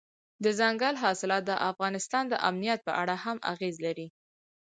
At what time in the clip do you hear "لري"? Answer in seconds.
3.85-4.07